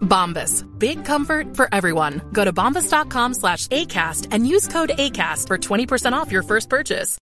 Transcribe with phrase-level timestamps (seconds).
[0.00, 0.64] Bombas.
[0.78, 2.20] Big comfort for everyone.
[2.32, 7.18] Go to bombas.com slash ACAST and use code ACAST for 20% off your first purchase.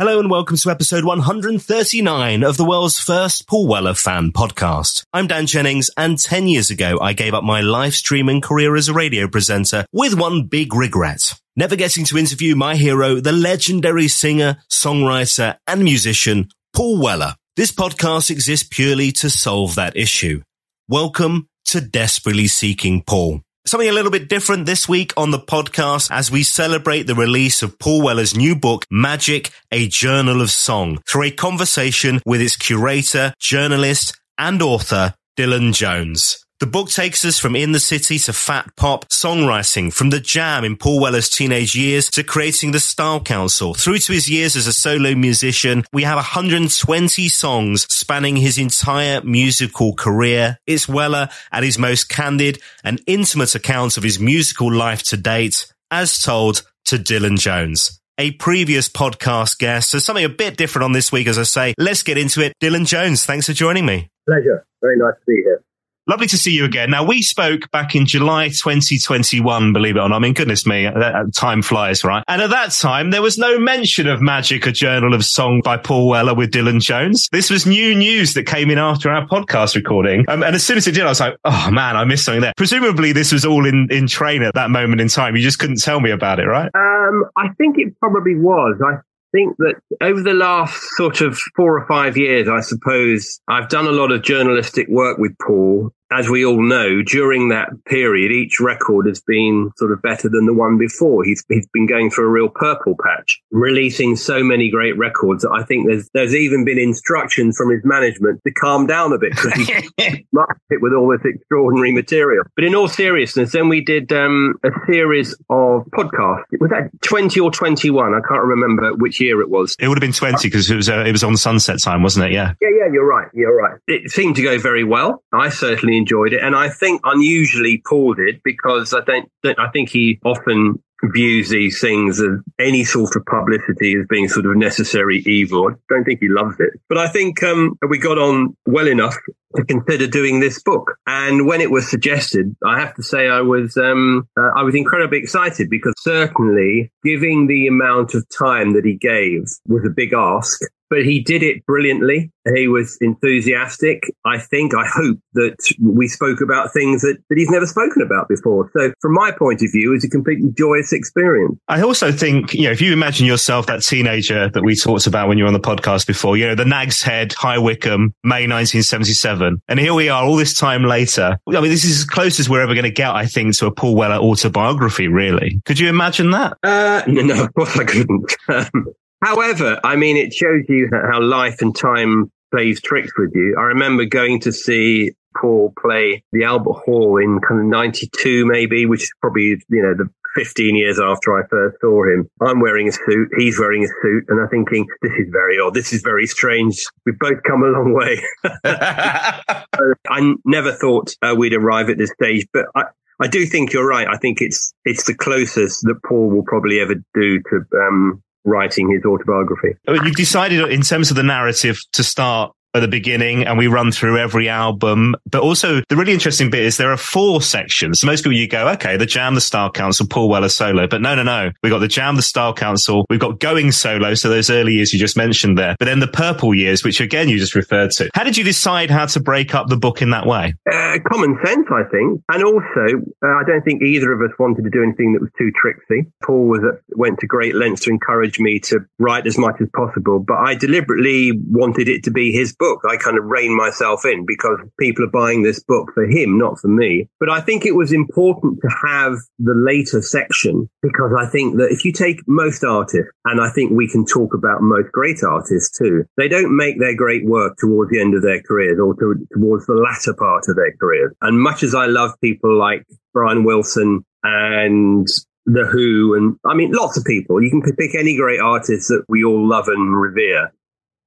[0.00, 5.02] Hello and welcome to episode 139 of the world's first Paul Weller fan podcast.
[5.12, 8.86] I'm Dan Jennings and 10 years ago I gave up my live streaming career as
[8.86, 11.34] a radio presenter with one big regret.
[11.56, 17.34] Never getting to interview my hero, the legendary singer, songwriter and musician, Paul Weller.
[17.58, 20.42] This podcast exists purely to solve that issue.
[20.86, 23.42] Welcome to Desperately Seeking Paul.
[23.66, 27.64] Something a little bit different this week on the podcast as we celebrate the release
[27.64, 32.54] of Paul Weller's new book, Magic, A Journal of Song, through a conversation with its
[32.54, 36.46] curator, journalist, and author, Dylan Jones.
[36.60, 40.64] The book takes us from in the city to fat pop songwriting, from the jam
[40.64, 44.66] in Paul Weller's teenage years to creating the Style Council, through to his years as
[44.66, 45.84] a solo musician.
[45.92, 50.58] We have 120 songs spanning his entire musical career.
[50.66, 55.72] It's Weller at his most candid and intimate account of his musical life to date,
[55.92, 58.00] as told to Dylan Jones.
[58.18, 61.74] A previous podcast guest, so something a bit different on this week, as I say.
[61.78, 62.52] Let's get into it.
[62.60, 64.08] Dylan Jones, thanks for joining me.
[64.26, 64.66] Pleasure.
[64.82, 65.62] Very nice to be here.
[66.08, 66.90] Lovely to see you again.
[66.90, 70.16] Now, we spoke back in July 2021, believe it or not.
[70.16, 72.24] I mean, goodness me, that, that time flies, right?
[72.26, 75.76] And at that time, there was no mention of Magic, a journal of song by
[75.76, 77.28] Paul Weller with Dylan Jones.
[77.30, 80.24] This was new news that came in after our podcast recording.
[80.28, 82.40] Um, and as soon as it did, I was like, oh man, I missed something
[82.40, 82.54] there.
[82.56, 85.36] Presumably this was all in, in train at that moment in time.
[85.36, 86.70] You just couldn't tell me about it, right?
[86.74, 88.80] Um, I think it probably was.
[88.82, 89.02] I
[89.32, 93.86] think that over the last sort of four or five years, I suppose I've done
[93.86, 95.92] a lot of journalistic work with Paul.
[96.10, 100.46] As we all know, during that period, each record has been sort of better than
[100.46, 101.24] the one before.
[101.24, 105.44] He's, he's been going through a real purple patch, releasing so many great records.
[105.44, 109.32] I think there's, there's even been instructions from his management to calm down a bit
[109.32, 112.44] because he's marked it with all this extraordinary material.
[112.56, 116.44] But in all seriousness, then we did um, a series of podcasts.
[116.58, 118.14] Was that 20 or 21?
[118.14, 119.76] I can't remember which year it was.
[119.78, 122.26] It would have been 20 because it was, uh, it was on sunset time, wasn't
[122.26, 122.32] it?
[122.32, 122.54] Yeah.
[122.62, 123.28] Yeah, yeah, you're right.
[123.34, 123.78] You're right.
[123.86, 125.22] It seemed to go very well.
[125.32, 129.68] I certainly enjoyed it, and I think unusually Paul did because I don't, don't I
[129.68, 134.56] think he often views these things as any sort of publicity as being sort of
[134.56, 135.68] necessary evil.
[135.68, 139.16] I don't think he loves it, but I think um, we got on well enough
[139.56, 140.96] to consider doing this book.
[141.06, 144.74] And when it was suggested, I have to say I was um, uh, I was
[144.74, 150.12] incredibly excited because certainly giving the amount of time that he gave was a big
[150.12, 150.60] ask.
[150.90, 152.30] But he did it brilliantly.
[152.54, 154.02] He was enthusiastic.
[154.24, 158.28] I think, I hope that we spoke about things that, that he's never spoken about
[158.28, 158.70] before.
[158.76, 161.58] So from my point of view, it's a completely joyous experience.
[161.68, 165.28] I also think, you know, if you imagine yourself that teenager that we talked about
[165.28, 168.46] when you were on the podcast before, you know, the Nag's Head, High Wycombe, May
[168.46, 169.60] 1977.
[169.68, 171.38] And here we are all this time later.
[171.48, 173.66] I mean, this is as close as we're ever going to get, I think, to
[173.66, 175.60] a Paul Weller autobiography, really.
[175.64, 176.56] Could you imagine that?
[176.62, 178.36] Uh, no, no, of course I couldn't.
[179.22, 183.56] However, I mean, it shows you how life and time plays tricks with you.
[183.58, 188.86] I remember going to see Paul play the Albert Hall in kind of 92 maybe,
[188.86, 192.28] which is probably, you know, the 15 years after I first saw him.
[192.40, 193.28] I'm wearing a suit.
[193.36, 194.24] He's wearing a suit.
[194.28, 195.74] And I'm thinking, this is very odd.
[195.74, 196.84] This is very strange.
[197.04, 198.22] We've both come a long way.
[198.64, 202.84] I never thought uh, we'd arrive at this stage, but I,
[203.20, 204.06] I do think you're right.
[204.08, 208.90] I think it's it's the closest that Paul will probably ever do to um, writing
[208.90, 209.76] his autobiography.
[209.86, 213.92] You've decided in terms of the narrative to start at the beginning and we run
[213.92, 215.16] through every album.
[215.30, 218.04] But also the really interesting bit is there are four sections.
[218.04, 220.86] Most people you go, okay, the Jam, the Style Council, Paul Weller solo.
[220.86, 221.50] But no, no, no.
[221.62, 223.04] We've got the Jam, the Style Council.
[223.08, 224.14] We've got going solo.
[224.14, 227.28] So those early years you just mentioned there, but then the purple years, which again,
[227.28, 228.10] you just referred to.
[228.14, 230.54] How did you decide how to break up the book in that way?
[230.70, 232.22] Uh, common sense, I think.
[232.28, 235.30] And also, uh, I don't think either of us wanted to do anything that was
[235.38, 236.10] too tricksy.
[236.22, 239.68] Paul was at, went to great lengths to encourage me to write as much as
[239.74, 242.80] possible, but I deliberately wanted it to be his book.
[242.88, 246.58] I kind of rein myself in because people are buying this book for him, not
[246.58, 247.08] for me.
[247.20, 251.70] But I think it was important to have the later section because I think that
[251.70, 255.76] if you take most artists, and I think we can talk about most great artists
[255.76, 259.26] too, they don't make their great work towards the end of their careers or to,
[259.34, 261.12] towards the latter part of their careers.
[261.20, 265.06] And much as I love people like Brian Wilson and
[265.46, 267.42] the Who, and I mean, lots of people.
[267.42, 270.52] You can pick any great artist that we all love and revere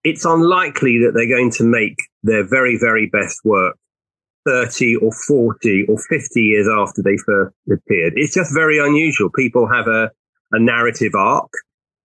[0.03, 3.77] it's unlikely that they're going to make their very, very best work
[4.45, 8.13] 30 or 40 or 50 years after they first appeared.
[8.15, 9.29] It's just very unusual.
[9.29, 10.09] People have a,
[10.51, 11.51] a narrative arc.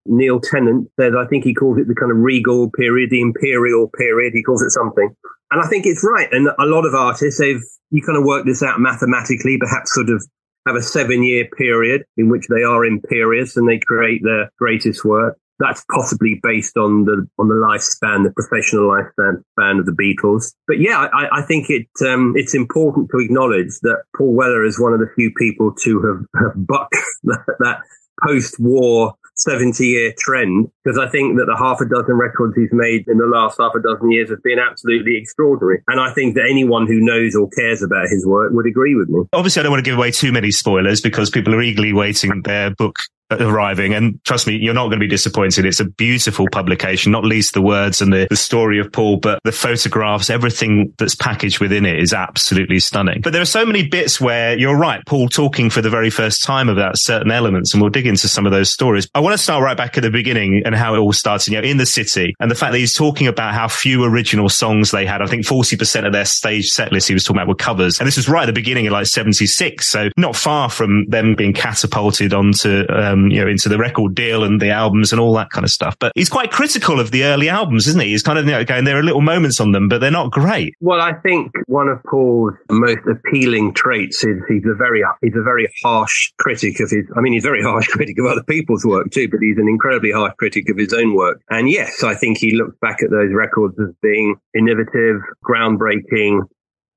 [0.05, 3.89] Neil Tennant says, I think he calls it the kind of regal period, the imperial
[3.89, 4.33] period.
[4.33, 5.13] He calls it something.
[5.51, 6.27] And I think it's right.
[6.31, 10.09] And a lot of artists, they've, you kind of work this out mathematically, perhaps sort
[10.09, 10.25] of
[10.67, 15.03] have a seven year period in which they are imperious and they create their greatest
[15.03, 20.53] work that's possibly based on the on the lifespan, the professional lifespan of the Beatles.
[20.67, 24.79] But yeah, I, I think it um, it's important to acknowledge that Paul Weller is
[24.79, 27.79] one of the few people to have, have bucked that, that
[28.25, 33.07] post-war 70 year trend because I think that the half a dozen records he's made
[33.07, 35.83] in the last half a dozen years have been absolutely extraordinary.
[35.87, 39.09] And I think that anyone who knows or cares about his work would agree with
[39.09, 39.25] me.
[39.33, 42.41] Obviously, I don't want to give away too many spoilers because people are eagerly waiting
[42.41, 42.97] their book
[43.31, 43.93] arriving.
[43.93, 45.65] And trust me, you're not going to be disappointed.
[45.65, 49.39] It's a beautiful publication, not least the words and the, the story of Paul, but
[49.43, 53.21] the photographs, everything that's packaged within it is absolutely stunning.
[53.21, 56.43] But there are so many bits where you're right, Paul talking for the very first
[56.43, 59.07] time about certain elements, and we'll dig into some of those stories.
[59.13, 61.61] I want to start right back at the beginning and how it all started, you
[61.61, 64.91] know, in the city and the fact that he's talking about how few original songs
[64.91, 65.21] they had.
[65.21, 67.99] I think 40% of their stage set list he was talking about were covers.
[67.99, 69.87] And this was right at the beginning of like 76.
[69.87, 74.15] So not far from them being catapulted onto, um, um, you know, into the record
[74.15, 75.95] deal and the albums and all that kind of stuff.
[75.99, 78.09] But he's quite critical of the early albums, isn't he?
[78.09, 80.31] He's kind of you know, going, there are little moments on them, but they're not
[80.31, 80.75] great.
[80.79, 85.43] Well, I think one of Paul's most appealing traits is he's a very, he's a
[85.43, 88.85] very harsh critic of his, I mean, he's a very harsh critic of other people's
[88.85, 91.41] work too, but he's an incredibly harsh critic of his own work.
[91.49, 96.41] And yes, I think he looks back at those records as being innovative, groundbreaking,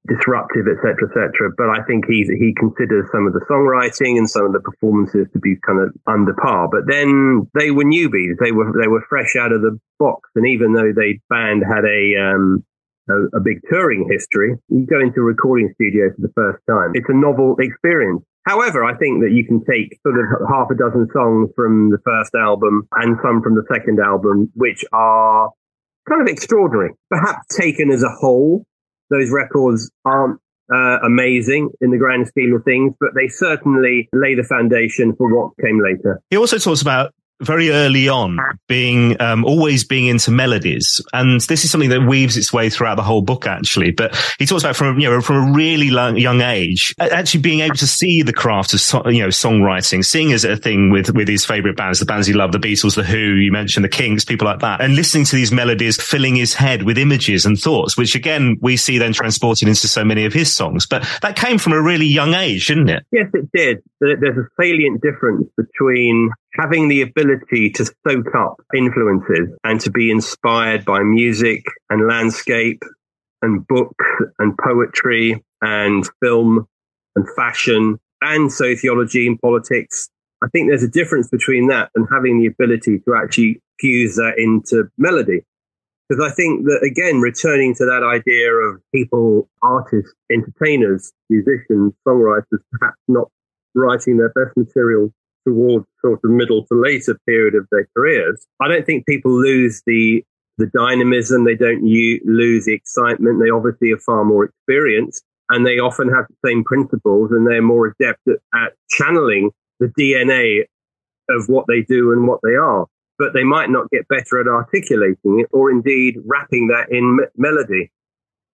[0.08, 1.50] disruptive, etc., etc.
[1.56, 5.26] But I think he he considers some of the songwriting and some of the performances
[5.32, 6.69] to be kind of under par.
[6.70, 10.47] But then they were newbies; they were they were fresh out of the box, and
[10.47, 12.64] even though they band had a um,
[13.08, 16.93] a, a big touring history, you go into a recording studio for the first time.
[16.94, 18.23] It's a novel experience.
[18.47, 21.99] However, I think that you can take sort of half a dozen songs from the
[22.05, 25.50] first album and some from the second album, which are
[26.08, 26.91] kind of extraordinary.
[27.11, 28.64] Perhaps taken as a whole,
[29.11, 30.41] those records aren't
[30.73, 35.35] uh, amazing in the grand scheme of things, but they certainly lay the foundation for
[35.35, 36.23] what came later.
[36.31, 38.38] He also talks about very early on
[38.69, 41.00] being um, always being into melodies.
[41.12, 43.90] And this is something that weaves its way throughout the whole book actually.
[43.92, 47.76] But he talks about from you know from a really young age actually being able
[47.76, 51.28] to see the craft of so, you know songwriting seeing as a thing with with
[51.28, 54.25] his favorite bands the bands he loved the Beatles the Who you mentioned the Kinks
[54.25, 57.97] people like that and listening to these melodies filling his head with images and thoughts
[57.97, 60.87] which again we see then transported into so many of his songs.
[60.87, 63.04] But that came from a really young age didn't it?
[63.12, 63.82] Yes it did.
[64.00, 70.11] There's a salient difference between having the ability to soak up influences and to be
[70.11, 72.83] inspired by music and landscape
[73.42, 74.04] and books
[74.38, 76.66] and poetry and film
[77.16, 80.09] and fashion and sociology and politics.
[80.42, 84.35] I think there's a difference between that and having the ability to actually fuse that
[84.38, 85.42] into melody.
[86.09, 92.59] Because I think that, again, returning to that idea of people, artists, entertainers, musicians, songwriters,
[92.73, 93.28] perhaps not
[93.75, 95.12] writing their best material
[95.50, 99.83] towards sort of middle to later period of their careers, I don't think people lose
[99.87, 100.25] the
[100.59, 101.45] the dynamism.
[101.45, 103.40] They don't u- lose the excitement.
[103.42, 107.62] They obviously are far more experienced, and they often have the same principles, and they're
[107.62, 110.64] more adept at, at channeling the DNA
[111.30, 112.87] of what they do and what they are.
[113.19, 117.25] But they might not get better at articulating it, or indeed wrapping that in me-
[117.37, 117.90] melody.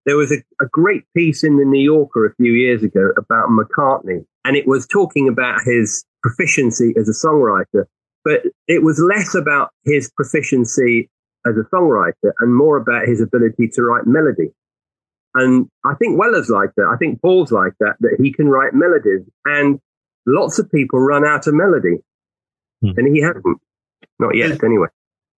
[0.05, 3.49] There was a, a great piece in the New Yorker a few years ago about
[3.51, 7.85] McCartney, and it was talking about his proficiency as a songwriter.
[8.25, 11.11] But it was less about his proficiency
[11.47, 14.53] as a songwriter and more about his ability to write melody.
[15.35, 16.91] And I think Weller's like that.
[16.93, 19.81] I think Paul's like that, that he can write melodies and
[20.27, 21.97] lots of people run out of melody.
[22.83, 22.91] Hmm.
[22.97, 23.45] And he hasn't.
[24.19, 24.89] Not yet, anyway.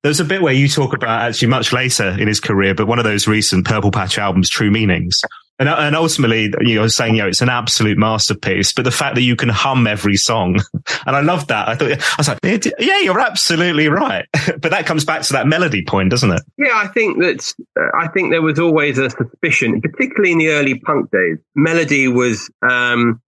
[0.05, 2.99] There's a bit where you talk about actually much later in his career, but one
[2.99, 5.23] of those recent Purple Patch albums, True Meanings.
[5.59, 9.15] And, and ultimately, you know, saying, you know, it's an absolute masterpiece, but the fact
[9.15, 10.61] that you can hum every song.
[11.07, 11.69] And I loved that.
[11.69, 12.39] I thought, I was like,
[12.79, 14.27] yeah, you're absolutely right.
[14.61, 16.43] but that comes back to that melody point, doesn't it?
[16.57, 20.49] Yeah, I think that, uh, I think there was always a suspicion, particularly in the
[20.49, 21.39] early punk days.
[21.55, 23.21] Melody was, um,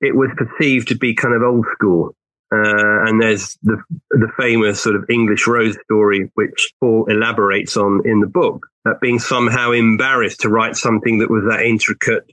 [0.00, 2.14] it was perceived to be kind of old school.
[2.52, 8.02] Uh, and there's the the famous sort of English rose story, which Paul elaborates on
[8.04, 12.24] in the book, that being somehow embarrassed to write something that was that intricate,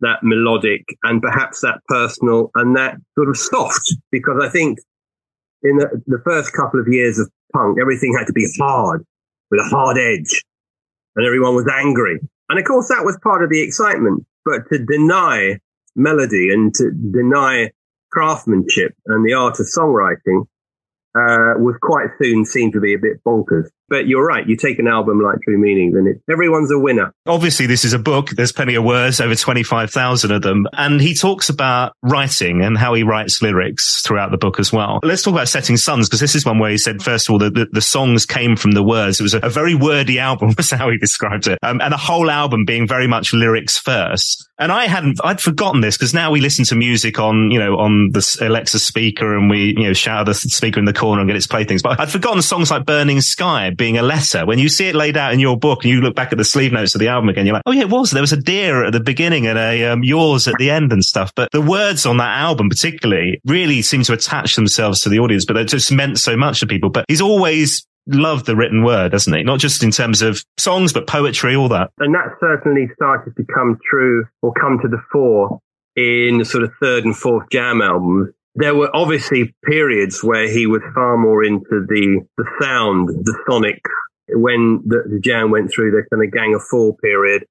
[0.00, 3.94] that melodic, and perhaps that personal and that sort of soft.
[4.10, 4.78] Because I think
[5.62, 9.04] in the, the first couple of years of punk, everything had to be hard
[9.50, 10.42] with a hard edge,
[11.16, 12.18] and everyone was angry.
[12.48, 14.24] And of course, that was part of the excitement.
[14.46, 15.58] But to deny
[15.94, 17.72] melody and to deny
[18.12, 20.42] craftsmanship and the art of songwriting
[21.14, 23.68] uh, was quite soon seen to be a bit bonkers.
[23.90, 24.48] But you're right.
[24.48, 27.12] You take an album like True Meanings and everyone's a winner.
[27.26, 28.30] Obviously, this is a book.
[28.30, 30.68] There's plenty of words, over 25,000 of them.
[30.72, 35.00] And he talks about writing and how he writes lyrics throughout the book as well.
[35.02, 37.38] Let's talk about Setting Sons, because this is one where he said, first of all,
[37.40, 39.18] that the, the, songs came from the words.
[39.18, 41.58] It was a, a very wordy album, was how he described it.
[41.62, 44.48] Um, and the whole album being very much lyrics first.
[44.58, 47.78] And I hadn't, I'd forgotten this because now we listen to music on, you know,
[47.78, 51.28] on the Alexa speaker and we, you know, shout the speaker in the corner and
[51.28, 51.82] get its playthings.
[51.82, 54.44] But I'd forgotten songs like Burning Sky being a letter.
[54.44, 56.44] When you see it laid out in your book and you look back at the
[56.44, 58.10] sleeve notes of the album again, you're like, oh yeah, it was.
[58.10, 61.02] There was a dear at the beginning and a um, yours at the end and
[61.02, 61.32] stuff.
[61.34, 65.46] But the words on that album particularly really seem to attach themselves to the audience,
[65.46, 66.90] but they just meant so much to people.
[66.90, 69.42] But he's always loved the written word, doesn't he?
[69.42, 71.90] Not just in terms of songs, but poetry, all that.
[72.00, 75.58] And that certainly started to come true or come to the fore
[75.96, 78.34] in the sort of third and fourth Jam albums.
[78.54, 83.80] There were obviously periods where he was far more into the, the sound, the sonic,
[84.28, 87.44] when the, the Jam went through the kind of Gang of Four period.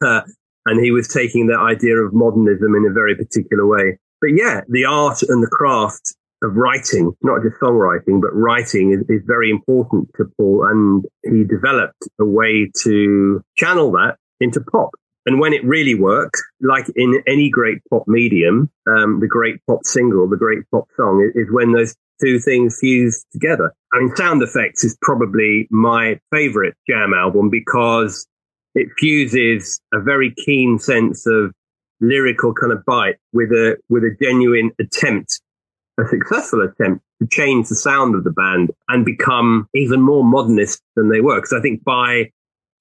[0.00, 3.98] and he was taking that idea of modernism in a very particular way.
[4.20, 9.00] But yeah, the art and the craft of writing, not just songwriting, but writing is,
[9.08, 10.66] is, very important to Paul.
[10.68, 14.90] And he developed a way to channel that into pop.
[15.26, 19.80] And when it really works, like in any great pop medium, um, the great pop
[19.84, 23.72] single, the great pop song is, is when those two things fuse together.
[23.92, 28.26] I mean, Sound Effects is probably my favorite jam album because
[28.74, 31.52] it fuses a very keen sense of
[32.00, 35.40] lyrical kind of bite with a, with a genuine attempt
[36.00, 40.80] a successful attempt to change the sound of the band and become even more modernist
[40.96, 41.36] than they were.
[41.36, 42.30] Because I think by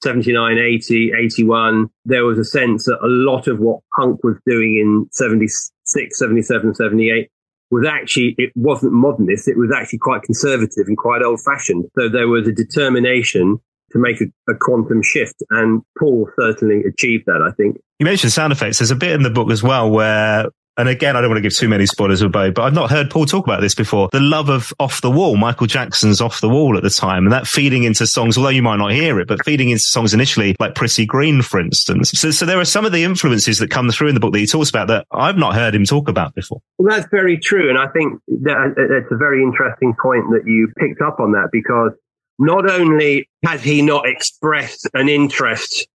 [0.04, 4.78] 79, 80, 81, there was a sense that a lot of what punk was doing
[4.78, 7.30] in 76, 77, 78
[7.70, 9.48] was actually, it wasn't modernist.
[9.48, 11.86] It was actually quite conservative and quite old fashioned.
[11.98, 13.60] So there was a determination
[13.92, 15.36] to make a, a, quantum shift.
[15.50, 17.78] And Paul certainly achieved that, I think.
[18.00, 18.80] You mentioned sound effects.
[18.80, 21.42] There's a bit in the book as well where and again, I don't want to
[21.42, 24.10] give too many spoilers Bowie, but I've not heard Paul talk about this before.
[24.12, 27.34] The love of Off the Wall, Michael Jackson's Off the Wall at the time, and
[27.34, 30.56] that feeding into songs, although you might not hear it, but feeding into songs initially,
[30.60, 32.12] like Pretty Green, for instance.
[32.12, 34.40] So, so there are some of the influences that come through in the book that
[34.40, 36.62] he talks about that I've not heard him talk about before.
[36.78, 37.70] Well, that's very true.
[37.70, 41.20] And I think that uh, uh, it's a very interesting point that you picked up
[41.20, 41.92] on that because
[42.40, 45.88] not only has he not expressed an interest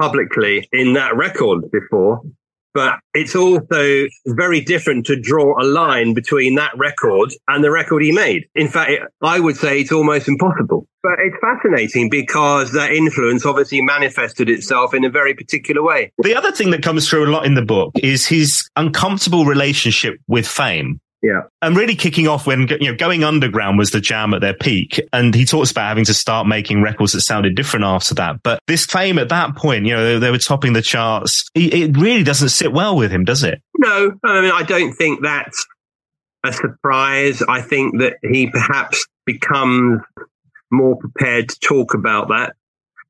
[0.00, 2.22] publicly in that record before,
[2.74, 8.02] but it's also very different to draw a line between that record and the record
[8.02, 8.44] he made.
[8.54, 10.86] In fact, I would say it's almost impossible.
[11.02, 16.12] But it's fascinating because that influence obviously manifested itself in a very particular way.
[16.22, 20.18] The other thing that comes through a lot in the book is his uncomfortable relationship
[20.28, 21.00] with fame.
[21.22, 21.42] Yeah.
[21.60, 25.00] And really kicking off when, you know, going underground was the jam at their peak.
[25.12, 28.42] And he talks about having to start making records that sounded different after that.
[28.42, 31.48] But this fame at that point, you know, they, they were topping the charts.
[31.54, 33.60] It really doesn't sit well with him, does it?
[33.76, 34.12] No.
[34.24, 35.66] I mean, I don't think that's
[36.42, 37.42] a surprise.
[37.42, 40.00] I think that he perhaps becomes
[40.70, 42.54] more prepared to talk about that.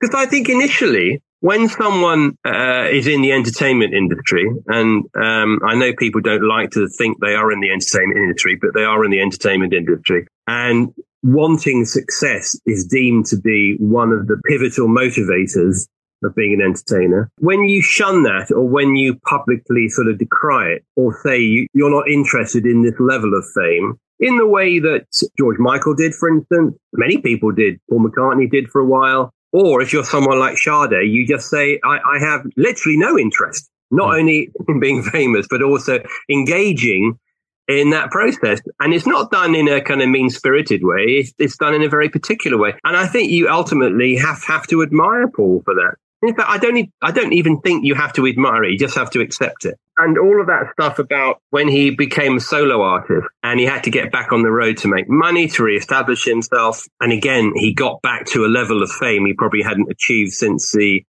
[0.00, 5.74] Because I think initially when someone uh, is in the entertainment industry, and um, I
[5.74, 9.04] know people don't like to think they are in the entertainment industry, but they are
[9.04, 14.88] in the entertainment industry, and wanting success is deemed to be one of the pivotal
[14.88, 15.86] motivators
[16.22, 17.30] of being an entertainer.
[17.38, 21.66] When you shun that, or when you publicly sort of decry it, or say you,
[21.72, 25.06] you're not interested in this level of fame, in the way that
[25.38, 26.76] George Michael did, for instance.
[26.92, 27.80] Many people did.
[27.88, 29.32] Paul McCartney did for a while.
[29.52, 33.68] Or if you're someone like Sade, you just say, I, I have literally no interest,
[33.90, 34.20] not mm.
[34.20, 37.18] only in being famous, but also engaging
[37.66, 38.60] in that process.
[38.80, 41.04] And it's not done in a kind of mean spirited way.
[41.06, 42.74] It's, it's, done in a very particular way.
[42.84, 45.94] And I think you ultimately have, have to admire Paul for that.
[46.22, 48.72] In fact, I don't, I don't even think you have to admire it.
[48.72, 49.78] You just have to accept it.
[49.96, 53.84] And all of that stuff about when he became a solo artist and he had
[53.84, 56.84] to get back on the road to make money, to reestablish himself.
[57.00, 60.72] And again, he got back to a level of fame he probably hadn't achieved since
[60.72, 61.02] the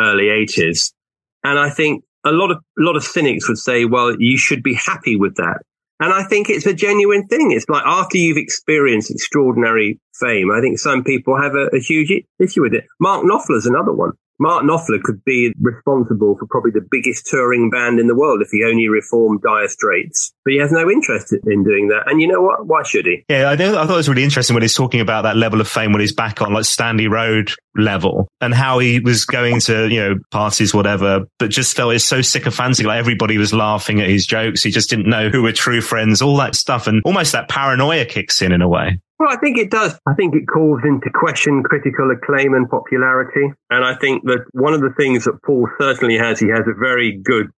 [0.00, 0.94] early eighties.
[1.42, 4.62] And I think a lot of, a lot of cynics would say, well, you should
[4.62, 5.58] be happy with that.
[6.00, 7.52] And I think it's a genuine thing.
[7.52, 12.10] It's like after you've experienced extraordinary fame, I think some people have a, a huge
[12.40, 12.84] issue with it.
[12.98, 14.12] Mark Knopfler's another one.
[14.38, 18.48] Mark Knopfler could be responsible for probably the biggest touring band in the world if
[18.50, 20.32] he only reformed Dire Straits.
[20.44, 22.10] But he has no interest in doing that.
[22.10, 22.66] And you know what?
[22.66, 23.24] Why should he?
[23.28, 25.68] Yeah, I, I thought it was really interesting when he's talking about that level of
[25.68, 29.88] fame when he's back on like Stanley Road level and how he was going to,
[29.88, 32.86] you know, parties, whatever, but just felt it's so sycophantic.
[32.86, 34.62] Like everybody was laughing at his jokes.
[34.62, 36.86] He just didn't know who were true friends, all that stuff.
[36.86, 38.98] And almost that paranoia kicks in in a way.
[39.18, 39.98] Well, I think it does.
[40.06, 43.52] I think it calls into question critical acclaim and popularity.
[43.70, 46.74] And I think that one of the things that Paul certainly has, he has a
[46.74, 47.50] very good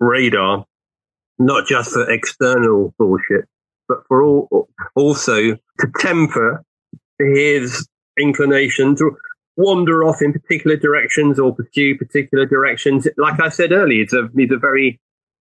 [0.00, 0.64] radar,
[1.38, 3.46] not just for external bullshit,
[3.88, 6.64] but for all, also to temper
[7.18, 7.86] his
[8.18, 9.16] inclination to
[9.56, 13.06] wander off in particular directions or pursue particular directions.
[13.18, 14.98] Like I said earlier, he's a, he's a very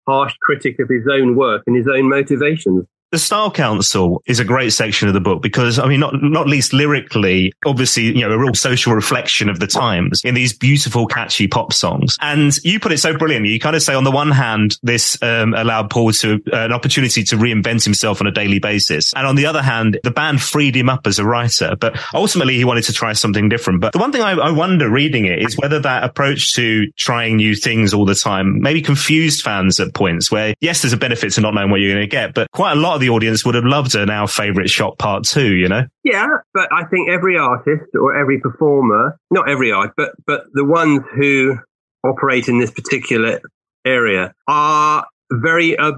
[0.06, 2.86] harsh critic of his own work and his own motivations.
[3.10, 6.46] The Style Council is a great section of the book because, I mean, not, not
[6.46, 11.06] least lyrically, obviously, you know, a real social reflection of the times in these beautiful,
[11.06, 12.18] catchy pop songs.
[12.20, 13.50] And you put it so brilliantly.
[13.50, 16.72] You kind of say, on the one hand, this um, allowed Paul to uh, an
[16.74, 19.14] opportunity to reinvent himself on a daily basis.
[19.14, 22.56] And on the other hand, the band freed him up as a writer, but ultimately
[22.56, 23.80] he wanted to try something different.
[23.80, 27.36] But the one thing I, I wonder reading it is whether that approach to trying
[27.36, 31.32] new things all the time maybe confused fans at points where, yes, there's a benefit
[31.32, 33.44] to not knowing what you're going to get, but quite a lot of the audience
[33.44, 35.86] would have loved an Our Favourite Shop Part 2, you know?
[36.04, 40.64] Yeah, but I think every artist or every performer, not every art, but, but the
[40.64, 41.56] ones who
[42.04, 43.40] operate in this particular
[43.84, 45.92] area are very uh,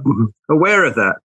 [0.50, 1.16] aware of that.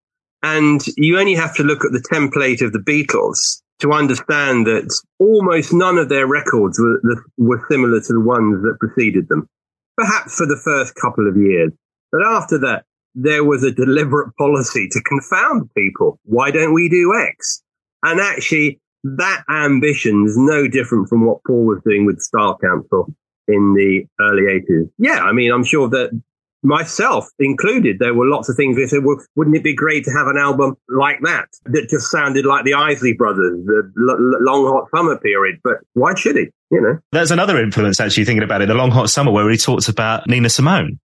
[0.44, 4.94] And you only have to look at the template of the Beatles to understand that
[5.20, 7.02] almost none of their records were,
[7.38, 9.50] were similar to the ones that preceded them.
[9.98, 11.72] Perhaps for the first couple of years.
[12.12, 16.20] But after that, there was a deliberate policy to confound people.
[16.24, 17.64] Why don't we do X?
[18.04, 23.14] And actually, that ambition is no different from what Paul was doing with Style Council
[23.48, 24.90] in the early 80s.
[24.98, 26.10] Yeah, I mean, I'm sure that
[26.64, 30.12] myself included, there were lots of things we said, well, wouldn't it be great to
[30.12, 34.66] have an album like that that just sounded like the Isley Brothers, the l- long
[34.66, 35.60] hot summer period?
[35.64, 36.54] But why should it?
[36.72, 39.58] You know, there's another influence actually thinking about it, the long hot summer, where he
[39.58, 41.00] talks about Nina Simone.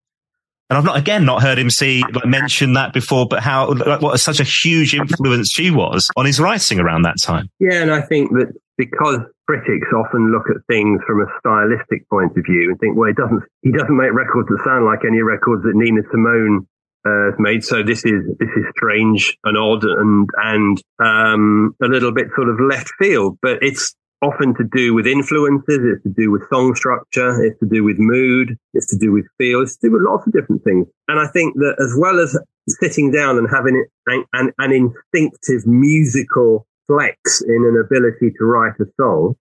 [0.71, 4.01] And I've not again not heard him see like mention that before, but how like
[4.01, 7.51] what such a huge influence she was on his writing around that time.
[7.59, 12.37] Yeah, and I think that because critics often look at things from a stylistic point
[12.37, 15.23] of view and think, well, he doesn't he doesn't make records that sound like any
[15.23, 16.69] records that Nina Simone
[17.05, 17.65] uh, made.
[17.65, 22.49] So this is this is strange and odd and and um, a little bit sort
[22.49, 25.81] of left field, but it's often to do with influences.
[25.83, 27.43] It's to do with song structure.
[27.43, 28.57] It's to do with mood.
[28.75, 29.63] It's to do with feel.
[29.63, 30.87] It's to do with lots of different things.
[31.09, 35.67] And I think that as well as sitting down and having an, an, an instinctive
[35.67, 39.35] musical flex in an ability to write a song,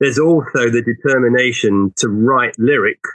[0.00, 3.10] there's also the determination to write lyrics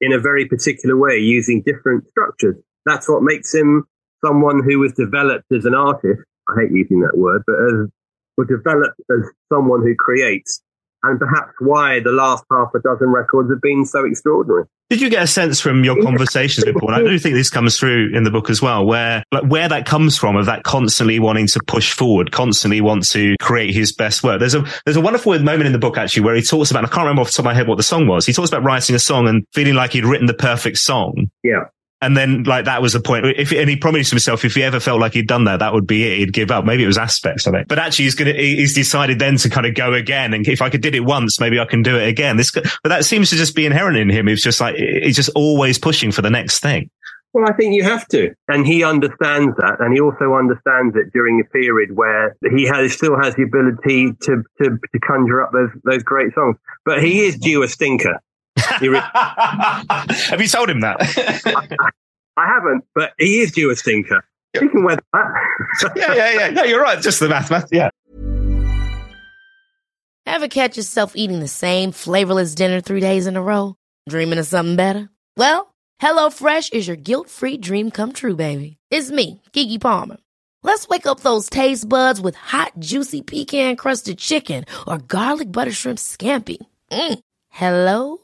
[0.00, 2.56] in a very particular way using different structures.
[2.84, 3.84] That's what makes him
[4.24, 6.22] someone who was developed as an artist.
[6.48, 7.88] I hate using that word, but as
[8.36, 10.62] were developed as someone who creates
[11.04, 14.64] and perhaps why the last half a dozen records have been so extraordinary.
[14.90, 16.94] Did you get a sense from your conversations with Paul?
[16.94, 19.86] I do think this comes through in the book as well, where like where that
[19.86, 24.22] comes from of that constantly wanting to push forward, constantly want to create his best
[24.22, 24.40] work.
[24.40, 26.88] There's a there's a wonderful moment in the book actually where he talks about I
[26.88, 28.26] can't remember off the top of my head what the song was.
[28.26, 31.30] He talks about writing a song and feeling like he'd written the perfect song.
[31.42, 31.64] Yeah.
[32.04, 33.26] And then like that was the point.
[33.26, 35.86] If and he promised himself if he ever felt like he'd done that, that would
[35.86, 36.18] be it.
[36.18, 36.64] He'd give up.
[36.64, 39.66] Maybe it was aspects of it, but actually he's gonna he's decided then to kind
[39.66, 40.34] of go again.
[40.34, 42.36] And if I could did it once, maybe I can do it again.
[42.36, 44.26] This, but that seems to just be inherent in him.
[44.26, 46.90] He's just like he's just always pushing for the next thing.
[47.32, 48.32] Well, I think you have to.
[48.46, 49.78] And he understands that.
[49.80, 54.12] And he also understands it during a period where he has, still has the ability
[54.22, 56.56] to, to, to conjure up those, those great songs.
[56.84, 58.20] But he is due a stinker.
[58.80, 60.96] Re- Have you told him that?
[62.36, 64.24] I haven't, but he is due a stinker.
[64.54, 65.92] You can weather that.
[65.96, 66.50] yeah, yeah, yeah.
[66.50, 67.00] No, you're right.
[67.00, 67.68] Just the math, math.
[67.72, 67.90] Yeah.
[70.26, 73.76] Ever catch yourself eating the same flavorless dinner three days in a row?
[74.08, 75.08] Dreaming of something better?
[75.36, 78.78] Well, HelloFresh is your guilt-free dream come true, baby.
[78.90, 80.16] It's me, Keke Palmer.
[80.62, 85.98] Let's wake up those taste buds with hot, juicy pecan-crusted chicken or garlic butter shrimp
[85.98, 86.56] scampi.
[86.90, 87.18] Mm.
[87.50, 88.23] Hello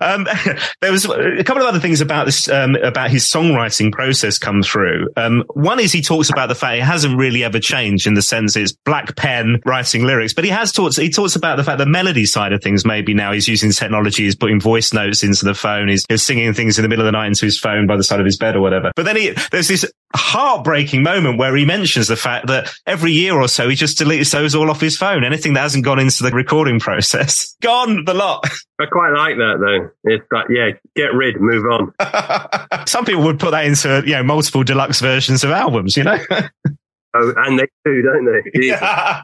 [0.00, 0.26] Um,
[0.80, 4.62] there was a couple of other things about this, um, about his songwriting process come
[4.62, 5.08] through.
[5.16, 8.22] Um, one is he talks about the fact it hasn't really ever changed in the
[8.22, 11.78] sense it's black pen writing lyrics, but he has talks, he talks about the fact
[11.78, 15.44] the melody side of things, maybe now he's using technology, he's putting voice notes into
[15.44, 17.86] the phone, he's, he's singing things in the middle of the night into his phone
[17.86, 18.90] by the side of his bed or whatever.
[18.96, 23.34] But then he, there's this heartbreaking moment where he mentions the fact that every year
[23.34, 25.24] or so he just deletes those all off his phone.
[25.24, 28.44] Anything that hasn't gone into the recording process, gone the lot.
[28.80, 29.90] I quite like that though.
[30.10, 32.86] It's like, yeah, get rid, move on.
[32.86, 36.18] Some people would put that into, you know, multiple deluxe versions of albums, you know?
[37.14, 38.50] oh, and they do, don't they?
[38.66, 39.22] Yeah.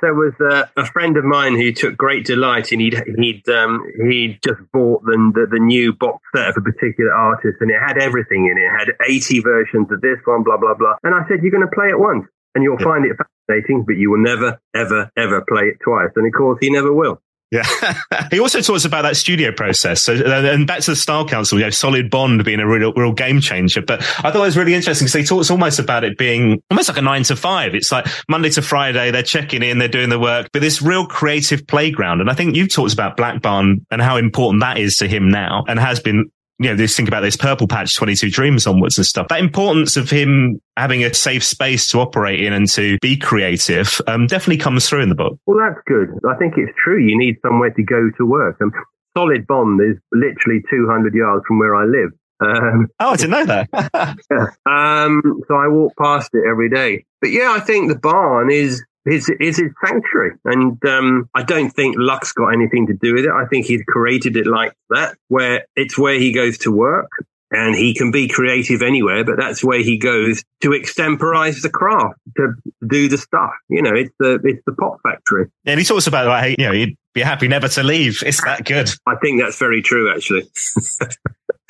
[0.00, 3.84] There was a, a, friend of mine who took great delight in he'd he'd um,
[4.08, 7.80] he'd just bought the, the, the new box set of a particular artist and it
[7.84, 8.62] had everything in it.
[8.62, 10.94] It had 80 versions of this one, blah blah blah.
[11.02, 12.86] And I said, "You're going to play it once, and you'll yeah.
[12.86, 16.58] find it fascinating, but you will never, ever, ever play it twice." And of course,
[16.60, 17.20] he never will.
[17.52, 17.64] Yeah.
[18.30, 20.02] he also talks about that studio process.
[20.02, 23.12] So, and back to the Style Council, you know, Solid Bond being a real, real
[23.12, 23.82] game changer.
[23.82, 26.88] But I thought it was really interesting because he talks almost about it being almost
[26.88, 27.74] like a nine to five.
[27.74, 31.06] It's like Monday to Friday, they're checking in, they're doing the work, but this real
[31.06, 32.22] creative playground.
[32.22, 35.30] And I think you've talked about Black Barn and how important that is to him
[35.30, 38.96] now and has been you know, this think about this purple patch 22 dreams onwards
[38.96, 39.28] and stuff.
[39.28, 44.00] That importance of him having a safe space to operate in and to be creative
[44.06, 45.38] um, definitely comes through in the book.
[45.46, 46.08] Well, that's good.
[46.28, 47.02] I think it's true.
[47.02, 48.56] You need somewhere to go to work.
[48.60, 48.72] And
[49.16, 52.10] Solid Bond is literally 200 yards from where I live.
[52.40, 53.68] Um, oh, I didn't know that.
[54.30, 54.46] yeah.
[54.66, 57.04] Um, so I walk past it every day.
[57.20, 61.70] But yeah, I think the barn is is is his sanctuary, and um, I don't
[61.70, 63.30] think luck's got anything to do with it.
[63.30, 67.10] I think he's created it like that, where it's where he goes to work,
[67.52, 72.18] and he can be creative anywhere, but that's where he goes to extemporize the craft,
[72.36, 72.54] to
[72.86, 73.52] do the stuff.
[73.68, 75.48] You know, it's the it's the pop factory.
[75.66, 78.22] And he talks about like, you know, he'd be happy never to leave.
[78.24, 78.88] It's that good.
[79.06, 80.44] I think that's very true, actually.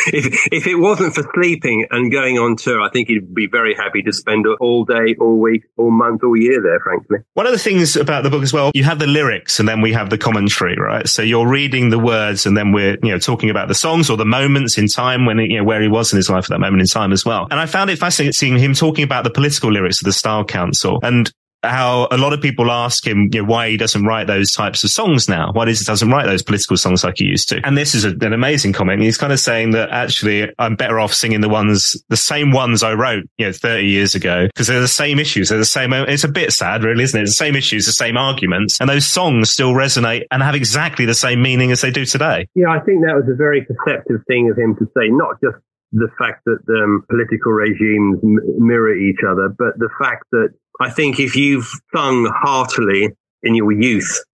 [0.06, 3.74] if if it wasn't for sleeping and going on tour, I think he'd be very
[3.74, 6.80] happy to spend all day, all week, all month, all year there.
[6.80, 9.68] Frankly, one of the things about the book as well, you have the lyrics and
[9.68, 11.08] then we have the commentary, right?
[11.08, 14.16] So you're reading the words and then we're you know talking about the songs or
[14.16, 16.60] the moments in time when you know where he was in his life at that
[16.60, 17.46] moment in time as well.
[17.50, 20.44] And I found it fascinating seeing him talking about the political lyrics of the Style
[20.44, 21.30] Council and
[21.62, 24.84] how a lot of people ask him you know, why he doesn't write those types
[24.84, 25.52] of songs now.
[25.52, 27.60] Why he doesn't write those political songs like he used to.
[27.64, 29.02] And this is a, an amazing comment.
[29.02, 32.82] He's kind of saying that actually I'm better off singing the ones, the same ones
[32.82, 35.48] I wrote, you know, 30 years ago because they're the same issues.
[35.48, 35.92] They're the same.
[35.92, 37.22] It's a bit sad, really, isn't it?
[37.22, 41.06] It's the same issues, the same arguments, and those songs still resonate and have exactly
[41.06, 42.48] the same meaning as they do today.
[42.54, 45.56] Yeah, I think that was a very perceptive thing of him to say, not just
[45.92, 50.48] the fact that um, political regimes m- mirror each other, but the fact that
[50.80, 53.10] I think if you've sung heartily
[53.42, 54.24] in your youth,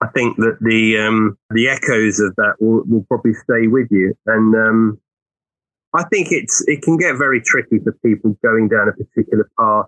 [0.00, 4.14] I think that the um, the echoes of that will, will probably stay with you.
[4.26, 5.00] And um,
[5.94, 9.86] I think it's it can get very tricky for people going down a particular path,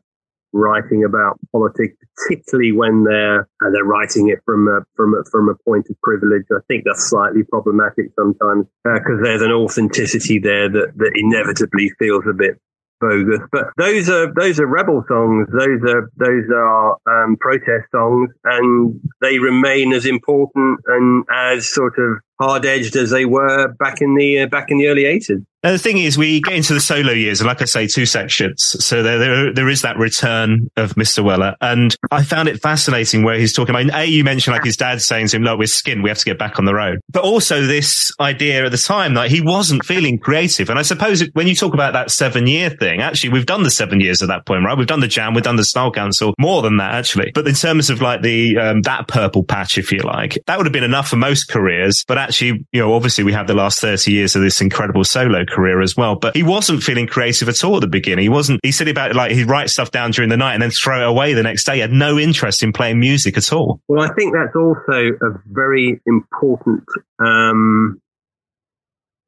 [0.53, 5.49] writing about politics, particularly when they're and they're writing it from a, from a, from
[5.49, 6.45] a point of privilege.
[6.51, 11.93] I think that's slightly problematic sometimes because uh, there's an authenticity there that that inevitably
[12.01, 12.61] feels a bit
[13.01, 13.41] bogus.
[13.51, 15.49] But those are those are rebel songs.
[15.53, 21.95] Those are those are um, protest songs, and they remain as important and as sort
[21.99, 25.43] of hard edged as they were back in the uh, back in the early eighties.
[25.63, 28.63] The thing is, we get into the solo years, and like I say, two sections.
[28.83, 31.23] So there, there, there is that return of Mr.
[31.23, 31.55] Weller.
[31.61, 35.03] And I found it fascinating where he's talking about, A, you mentioned like his dad
[35.03, 36.03] saying to him, look, we're skinned.
[36.03, 37.01] We have to get back on the road.
[37.11, 40.71] But also this idea at the time that he wasn't feeling creative.
[40.71, 43.71] And I suppose when you talk about that seven year thing, actually, we've done the
[43.71, 44.79] seven years at that point, right?
[44.79, 47.33] We've done the jam, we've done the style council, more than that, actually.
[47.35, 50.65] But in terms of like the, um, that purple patch, if you like, that would
[50.65, 52.03] have been enough for most careers.
[52.09, 55.81] But you know, obviously we have the last 30 years of this incredible solo career
[55.81, 56.17] as well.
[56.17, 58.23] But he wasn't feeling creative at all at the beginning.
[58.23, 60.71] He wasn't, he said about like he'd write stuff down during the night and then
[60.71, 61.75] throw it away the next day.
[61.75, 63.81] He had no interest in playing music at all.
[63.89, 66.85] Well, I think that's also a very important,
[67.19, 68.01] um,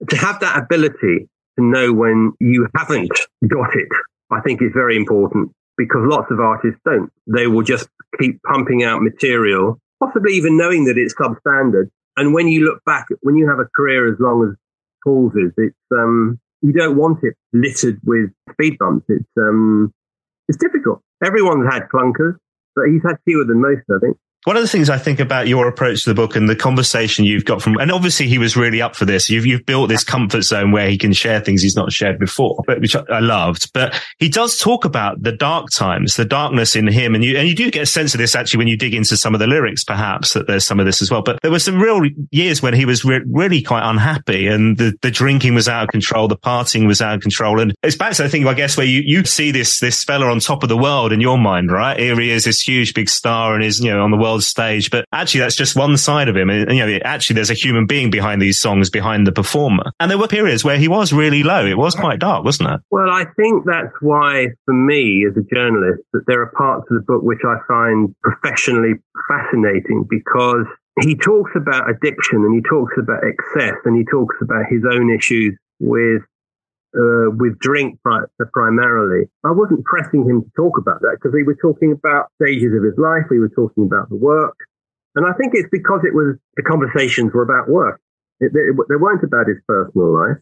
[0.08, 3.12] to have that ability to know when you haven't
[3.46, 3.88] got it,
[4.30, 7.10] I think is very important because lots of artists don't.
[7.26, 7.88] They will just
[8.20, 11.90] keep pumping out material, possibly even knowing that it's substandard.
[12.16, 14.56] And when you look back, when you have a career as long as
[15.04, 19.06] Paul's is, it's, um, you don't want it littered with speed bumps.
[19.08, 19.92] It's, um,
[20.48, 21.00] it's difficult.
[21.24, 22.36] Everyone's had clunkers,
[22.76, 24.16] but he's had fewer than most, I think.
[24.44, 27.24] One of the things I think about your approach to the book and the conversation
[27.24, 29.30] you've got from, and obviously he was really up for this.
[29.30, 32.60] You've, you've built this comfort zone where he can share things he's not shared before,
[32.66, 33.72] but which I loved.
[33.72, 37.14] But he does talk about the dark times, the darkness in him.
[37.14, 39.16] And you, and you do get a sense of this actually when you dig into
[39.16, 41.22] some of the lyrics, perhaps that there's some of this as well.
[41.22, 42.02] But there were some real
[42.32, 45.90] years when he was re- really quite unhappy and the, the drinking was out of
[45.90, 46.26] control.
[46.26, 47.60] The partying was out of control.
[47.60, 50.26] And it's back to the thing, I guess, where you, you see this, this fella
[50.26, 51.96] on top of the world in your mind, right?
[51.96, 54.90] Here he is, this huge big star and is, you know, on the world stage,
[54.90, 56.50] but actually that's just one side of him.
[56.50, 59.92] And, you know, actually there's a human being behind these songs, behind the performer.
[60.00, 61.66] And there were periods where he was really low.
[61.66, 62.80] It was quite dark, wasn't it?
[62.90, 66.96] Well, I think that's why, for me as a journalist, that there are parts of
[66.96, 68.94] the book which I find professionally
[69.28, 70.66] fascinating because
[71.00, 75.10] he talks about addiction and he talks about excess and he talks about his own
[75.10, 76.22] issues with
[76.94, 79.28] uh, with drink pri- primarily.
[79.44, 82.84] I wasn't pressing him to talk about that because we were talking about stages of
[82.84, 83.24] his life.
[83.30, 84.56] We were talking about the work.
[85.14, 88.00] And I think it's because it was the conversations were about work.
[88.40, 90.36] It, they, they weren't about his personal life.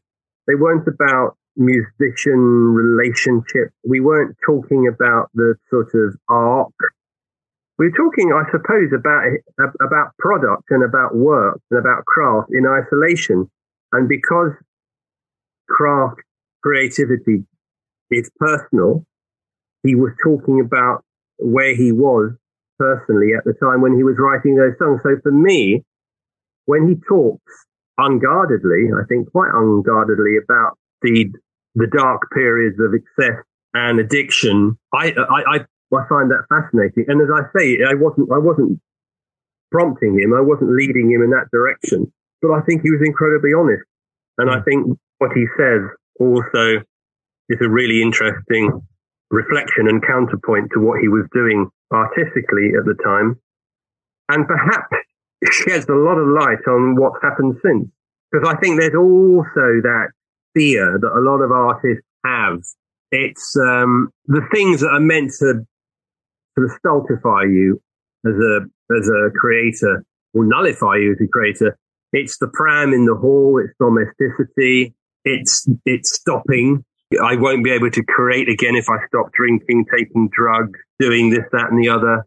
[0.47, 3.71] They weren't about musician relationship.
[3.87, 6.75] We weren't talking about the sort of arc.
[7.79, 9.25] We were talking, I suppose, about
[9.81, 13.51] about product and about work and about craft in isolation.
[13.93, 14.53] And because
[15.69, 16.21] craft
[16.62, 17.44] creativity
[18.11, 19.05] is personal,
[19.83, 21.05] he was talking about
[21.38, 22.33] where he was
[22.79, 25.01] personally at the time when he was writing those songs.
[25.03, 25.85] So for me,
[26.66, 27.53] when he talks
[27.99, 31.31] unguardedly, I think quite unguardedly about the
[31.77, 33.44] the dark periods of excess
[33.75, 35.57] and addiction, I I, I,
[35.94, 37.05] I find that fascinating.
[37.09, 38.81] And as I say, I wasn't I wasn't
[39.70, 43.53] prompting him, I wasn't leading him in that direction, but I think he was incredibly
[43.55, 43.85] honest.
[44.38, 44.64] And I hmm.
[44.64, 45.83] think what he says
[46.20, 46.85] also
[47.48, 48.87] is a really interesting
[49.30, 53.40] reflection and counterpoint to what he was doing artistically at the time.
[54.28, 54.94] And perhaps
[55.50, 57.88] sheds a lot of light on what's happened since.
[58.30, 60.09] Because I think there's also that
[60.54, 62.61] fear that a lot of artists have.
[63.11, 65.66] It's um, the things that are meant to
[66.54, 67.80] sort of stultify you
[68.24, 68.61] as a
[68.96, 70.04] as a creator
[70.35, 71.76] or nullify you as a creator.
[72.12, 73.61] It's the pram in the hall.
[73.62, 74.94] It's domesticity.
[75.24, 76.85] It's it's stopping.
[77.22, 81.44] I won't be able to create again if I stop drinking, taking drugs, doing this,
[81.52, 82.24] that, and the other.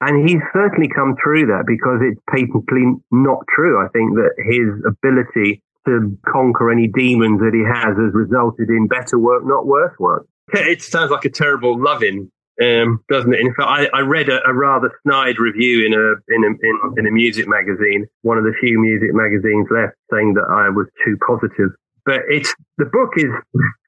[0.00, 3.82] And he's certainly come through that because it's patently not true.
[3.84, 8.86] I think that his ability to conquer any demons that he has has resulted in
[8.86, 10.26] better work, not worse work.
[10.52, 12.30] It sounds like a terrible loving,
[12.62, 13.40] um, doesn't it?
[13.40, 16.98] In fact, I, I read a, a, rather snide review in a, in a in,
[16.98, 20.86] in a music magazine, one of the few music magazines left, saying that I was
[21.04, 21.70] too positive
[22.08, 23.28] but it's the book is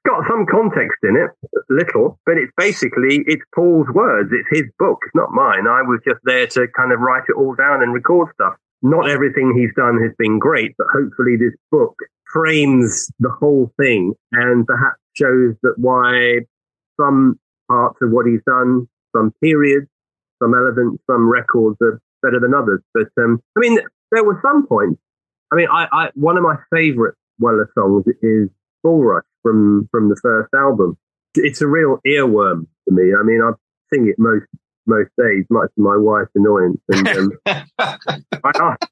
[0.05, 1.31] got some context in it,
[1.71, 4.29] little, but it's basically it's Paul's words.
[4.31, 4.99] It's his book.
[5.07, 5.65] It's not mine.
[5.65, 8.53] I was just there to kind of write it all down and record stuff.
[8.83, 11.95] Not everything he's done has been great, but hopefully this book
[12.31, 16.41] frames the whole thing and perhaps shows that why
[17.01, 19.87] some parts of what he's done, some periods,
[20.41, 22.81] some elements, some records are better than others.
[22.93, 23.79] But um, I mean,
[24.11, 25.01] there were some points.
[25.51, 28.49] I mean, I, I one of my favorite Weller songs is
[28.83, 30.97] Rush from from the first album.
[31.35, 33.13] It's a real earworm to me.
[33.13, 33.51] I mean, I
[33.93, 34.45] sing it most
[34.87, 36.79] most days, much to my wife's annoyance.
[36.89, 38.87] And um, I asked,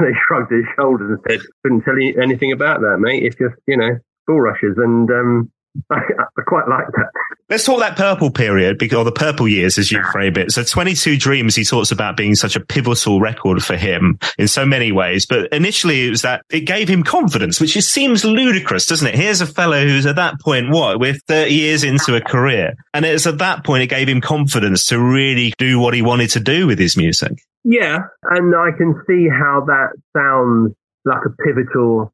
[0.00, 3.22] he shrugged his shoulders and said, "Couldn't tell you anything about that, mate.
[3.22, 3.98] It's just you know
[4.28, 5.50] rushes." And um,
[5.90, 7.10] I, I quite like that.
[7.48, 10.50] Let's talk that purple period, or the purple years, as you frame it.
[10.50, 14.66] So 22 Dreams, he talks about being such a pivotal record for him in so
[14.66, 15.26] many ways.
[15.26, 19.14] But initially it was that it gave him confidence, which seems ludicrous, doesn't it?
[19.14, 22.74] Here's a fellow who's at that point, what, we're 30 years into a career.
[22.92, 26.30] And it's at that point it gave him confidence to really do what he wanted
[26.30, 27.38] to do with his music.
[27.62, 27.98] Yeah.
[28.22, 32.12] And I can see how that sounds like a pivotal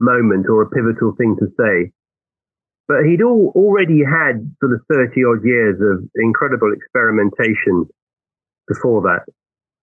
[0.00, 1.92] moment or a pivotal thing to say.
[2.88, 7.84] But he'd all, already had sort of 30 odd years of incredible experimentation
[8.66, 9.28] before that.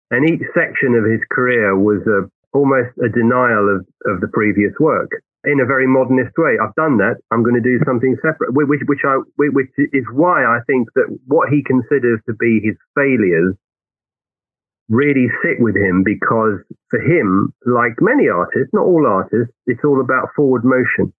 [0.10, 2.26] And each section of his career was a,
[2.58, 5.10] almost a denial of, of the previous work
[5.46, 6.58] in a very modernist way.
[6.58, 7.22] I've done that.
[7.30, 11.06] I'm going to do something separate, which, which, I, which is why I think that
[11.28, 13.54] what he considers to be his failures
[14.90, 20.02] really sit with him because for him, like many artists, not all artists, it's all
[20.02, 21.14] about forward motion.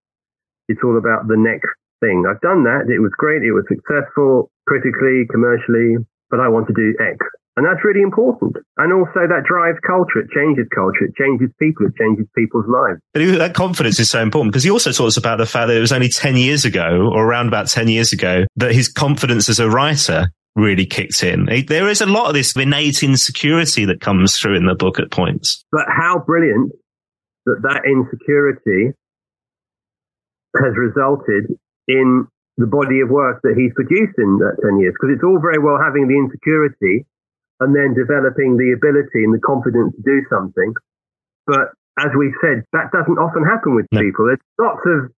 [0.68, 2.24] It's all about the next thing.
[2.28, 2.92] I've done that.
[2.92, 3.42] It was great.
[3.42, 5.96] It was successful critically, commercially,
[6.30, 7.18] but I want to do X.
[7.56, 8.54] And that's really important.
[8.76, 10.20] And also that drives culture.
[10.20, 11.06] It changes culture.
[11.08, 11.86] It changes people.
[11.86, 13.00] It changes people's lives.
[13.14, 15.80] But that confidence is so important because he also talks about the fact that it
[15.80, 19.58] was only 10 years ago or around about 10 years ago that his confidence as
[19.58, 21.46] a writer really kicked in.
[21.66, 25.10] There is a lot of this innate insecurity that comes through in the book at
[25.10, 25.64] points.
[25.72, 26.72] But how brilliant
[27.46, 28.92] that that insecurity
[30.54, 31.50] has resulted
[31.88, 34.94] in the body of work that he's produced in that 10 years.
[34.96, 37.04] Because it's all very well having the insecurity
[37.60, 40.72] and then developing the ability and the confidence to do something.
[41.46, 44.00] But as we said, that doesn't often happen with no.
[44.00, 44.28] people.
[44.28, 45.08] There's lots of,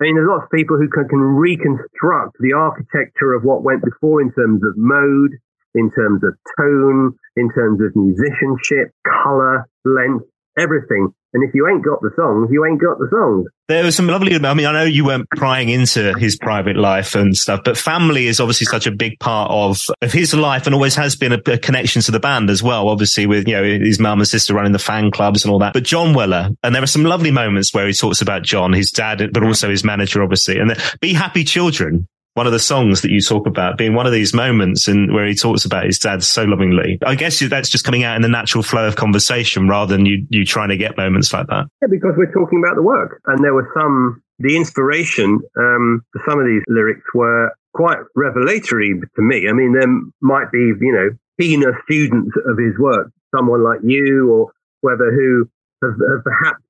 [0.00, 3.84] I mean, there's lots of people who can, can reconstruct the architecture of what went
[3.84, 5.36] before in terms of mode,
[5.74, 10.24] in terms of tone, in terms of musicianship, color, length,
[10.56, 11.12] everything.
[11.34, 13.46] And if you ain't got the songs, you ain't got the songs.
[13.68, 17.14] There was some lovely, I mean, I know you weren't prying into his private life
[17.14, 20.74] and stuff, but family is obviously such a big part of, of his life and
[20.74, 22.88] always has been a, a connection to the band as well.
[22.88, 25.72] Obviously with, you know, his mum and sister running the fan clubs and all that.
[25.72, 28.90] But John Weller, and there are some lovely moments where he talks about John, his
[28.90, 30.58] dad, but also his manager, obviously.
[30.58, 34.06] And the, Be Happy Children one of the songs that you talk about being one
[34.06, 36.98] of these moments and where he talks about his dad so lovingly.
[37.04, 40.26] I guess that's just coming out in the natural flow of conversation rather than you,
[40.30, 41.66] you trying to get moments like that.
[41.82, 46.22] Yeah, because we're talking about the work and there were some, the inspiration um, for
[46.26, 49.48] some of these lyrics were quite revelatory to me.
[49.48, 49.88] I mean, there
[50.20, 55.48] might be, you know, keener students of his work, someone like you or whoever who
[55.82, 56.62] have, have perhaps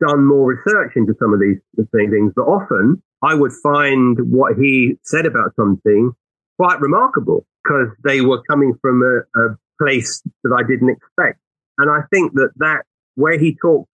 [0.00, 1.58] done more research into some of these
[1.92, 6.12] things, but often I would find what he said about something
[6.58, 11.38] quite remarkable because they were coming from a, a place that I didn't expect.
[11.78, 13.88] And I think that that where he talked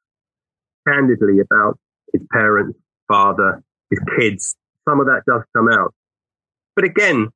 [0.87, 1.79] candidly about
[2.13, 4.57] his parents, father, his kids,
[4.89, 5.95] some of that does come out.
[6.75, 7.29] But again,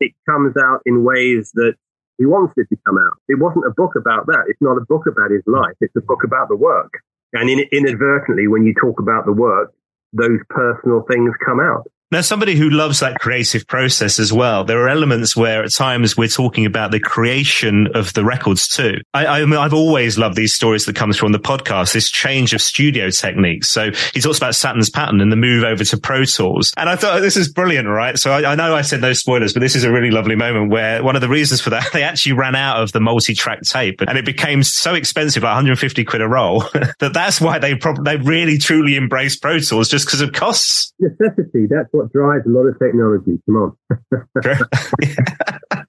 [0.00, 1.74] it comes out in ways that
[2.18, 3.18] he wants it to come out.
[3.28, 4.44] It wasn't a book about that.
[4.48, 5.74] It's not a book about his life.
[5.80, 6.92] It's a book about the work.
[7.32, 9.72] And in, inadvertently, when you talk about the work,
[10.12, 11.84] those personal things come out.
[12.12, 16.14] Now, somebody who loves that creative process as well, there are elements where at times
[16.14, 18.96] we're talking about the creation of the records too.
[19.14, 22.52] I, I have always loved these stories that come through on the podcast, this change
[22.52, 23.70] of studio techniques.
[23.70, 26.74] So he talks about Saturns Pattern and the move over to Pro Tools.
[26.76, 28.18] And I thought this is brilliant, right?
[28.18, 30.70] So I, I know I said no spoilers, but this is a really lovely moment
[30.70, 34.02] where one of the reasons for that, they actually ran out of the multi-track tape
[34.02, 36.60] and it became so expensive, like 150 quid a roll,
[36.98, 37.72] that that's why they
[38.02, 40.92] they really truly embraced Pro Tools just because of costs.
[41.00, 41.66] Necessity.
[41.70, 43.38] That's what drives a lot of technology.
[43.46, 43.76] Come on.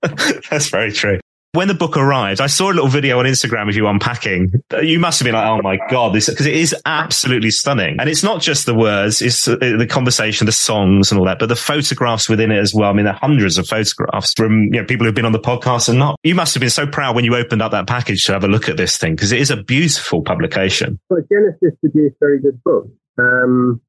[0.50, 1.20] That's very true.
[1.54, 4.52] When the book arrived, I saw a little video on Instagram of you unpacking.
[4.82, 8.10] You must have been like, "Oh my god!" This because it is absolutely stunning, and
[8.10, 11.56] it's not just the words; it's the conversation, the songs, and all that, but the
[11.56, 12.90] photographs within it as well.
[12.90, 15.40] I mean, there are hundreds of photographs from you know people who've been on the
[15.40, 16.16] podcast and not.
[16.24, 18.48] You must have been so proud when you opened up that package to have a
[18.48, 21.00] look at this thing because it is a beautiful publication.
[21.12, 22.90] Well, Genesis produced very good books.
[23.20, 23.80] Um,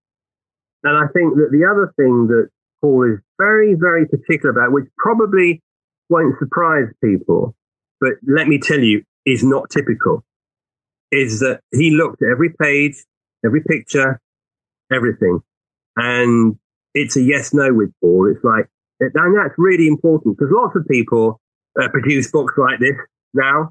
[0.85, 2.49] and I think that the other thing that
[2.81, 5.63] Paul is very, very particular about, which probably
[6.11, 7.57] won't surprise people,
[8.01, 10.23] but let me tell you, is not typical,
[11.11, 12.97] is that he looked at every page,
[13.45, 14.21] every picture,
[14.93, 15.41] everything.
[15.97, 16.59] And
[16.93, 18.31] it's a yes, no with Paul.
[18.31, 18.67] It's like,
[19.01, 21.41] and that's really important because lots of people
[21.81, 22.97] uh, produce books like this
[23.33, 23.71] now.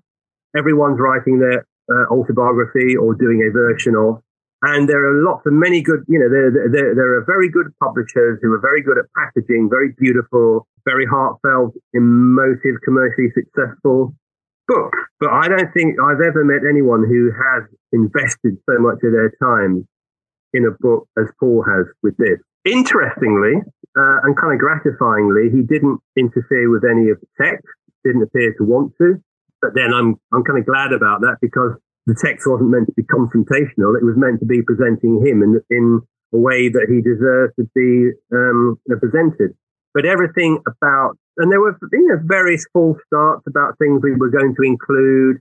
[0.58, 4.23] Everyone's writing their uh, autobiography or doing a version of.
[4.64, 7.68] And there are lots of many good, you know, there, there, there are very good
[7.84, 14.16] publishers who are very good at packaging, very beautiful, very heartfelt, emotive, commercially successful
[14.70, 14.98] books.
[15.20, 19.34] But I don't think I've ever met anyone who has invested so much of their
[19.44, 19.86] time
[20.54, 22.40] in a book as Paul has with this.
[22.64, 23.60] interestingly,
[23.98, 27.68] uh, and kind of gratifyingly, he didn't interfere with any of the text,
[28.06, 29.22] didn't appear to want to.
[29.62, 31.74] But then I'm, I'm kind of glad about that because
[32.06, 33.96] the text wasn't meant to be confrontational.
[33.96, 36.02] It was meant to be presenting him in, in
[36.34, 39.56] a way that he deserved to be um, presented.
[39.94, 44.30] But everything about, and there were you know, various false starts about things we were
[44.30, 45.38] going to include,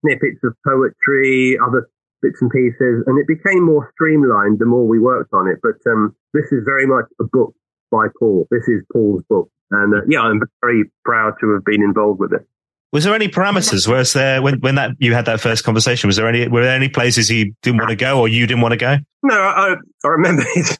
[0.00, 1.88] snippets of poetry, other
[2.22, 5.58] bits and pieces, and it became more streamlined the more we worked on it.
[5.62, 7.54] But um, this is very much a book
[7.90, 8.46] by Paul.
[8.50, 12.32] This is Paul's book, and uh, yeah, I'm very proud to have been involved with
[12.32, 12.46] it.
[12.92, 13.86] Was there any parameters?
[13.86, 16.08] Was there when when that you had that first conversation?
[16.08, 18.62] Was there any were there any places he didn't want to go, or you didn't
[18.62, 18.96] want to go?
[19.22, 19.74] No, I,
[20.04, 20.78] I remember his,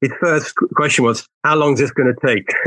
[0.00, 2.48] his first question was, "How long is this going to take?"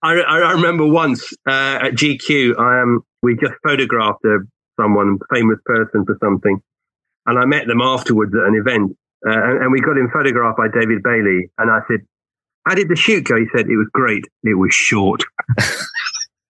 [0.00, 4.38] I, I, remember once uh, at GQ, I, um, we just photographed a,
[4.80, 6.62] someone, famous person for something,
[7.26, 8.96] and I met them afterwards at an event,
[9.26, 12.00] uh, and, and, we got him photographed by David Bailey, and I said,
[12.66, 14.24] "How did the shoot go?" He said, "It was great.
[14.44, 15.24] It was short."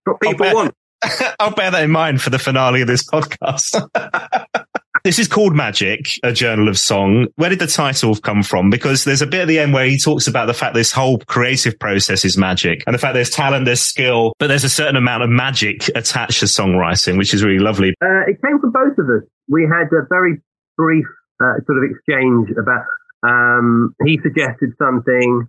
[0.09, 0.74] what people bear, want.
[1.40, 3.88] I'll bear that in mind for the finale of this podcast.
[5.04, 7.28] This is called Magic, a journal of song.
[7.36, 8.68] Where did the title come from?
[8.68, 11.18] Because there's a bit at the end where he talks about the fact this whole
[11.18, 14.96] creative process is magic and the fact there's talent, there's skill, but there's a certain
[14.96, 17.94] amount of magic attached to songwriting, which is really lovely.
[18.02, 19.22] Uh, it came from both of us.
[19.48, 20.42] We had a very
[20.76, 21.06] brief
[21.40, 22.84] uh, sort of exchange about,
[23.22, 25.48] um, he suggested something,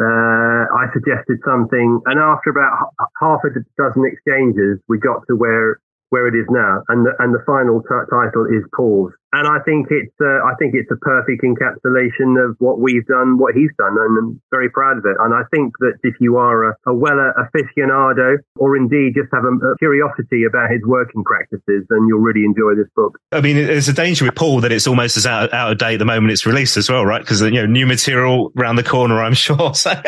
[0.00, 2.90] uh, I suggested something, and after about
[3.20, 5.78] half a dozen exchanges, we got to where
[6.14, 9.10] where it is now, and the, and the final t- title is Paul's.
[9.34, 13.36] And I think it's uh, I think it's a perfect encapsulation of what we've done,
[13.36, 15.16] what he's done, and I'm very proud of it.
[15.18, 19.42] And I think that if you are a, a Weller aficionado, or indeed just have
[19.42, 23.18] a, a, curiosity about his working practices, then you'll really enjoy this book.
[23.32, 25.96] I mean, there's a danger with Paul that it's almost as out, out of date
[25.96, 27.20] the moment it's released as well, right?
[27.20, 29.74] Because you know, new material around the corner, I'm sure.
[29.74, 29.90] So.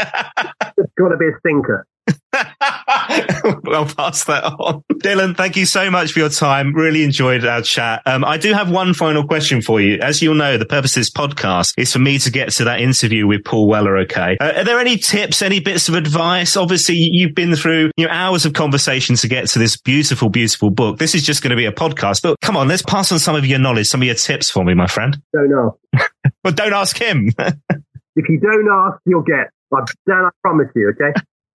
[0.76, 1.84] it's got to be a stinker.
[3.72, 4.82] I'll pass that on.
[4.94, 6.74] Dylan, thank you so much for your time.
[6.74, 8.02] Really enjoyed our chat.
[8.06, 9.98] Um, I do have one final question for you.
[10.00, 12.80] As you'll know, the purpose of this podcast is for me to get to that
[12.80, 13.98] interview with Paul Weller.
[13.98, 14.36] Okay.
[14.40, 16.56] Uh, are there any tips, any bits of advice?
[16.56, 20.70] Obviously, you've been through you know, hours of conversation to get to this beautiful, beautiful
[20.70, 20.98] book.
[20.98, 23.36] This is just going to be a podcast, but come on, let's pass on some
[23.36, 25.20] of your knowledge, some of your tips for me, my friend.
[25.32, 26.12] Don't ask.
[26.42, 27.28] but don't ask him.
[27.38, 29.50] if you don't ask, you'll get.
[30.06, 31.12] Dan, I promise you, okay?